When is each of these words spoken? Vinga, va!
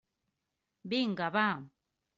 Vinga, 0.95 1.31
va! 1.37 1.47